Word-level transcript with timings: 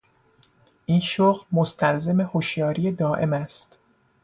این 0.85 0.99
شغل 0.99 1.45
مستلزم 1.51 2.21
هشیاری 2.33 2.91
دایم 2.91 3.33
است. 3.33 3.77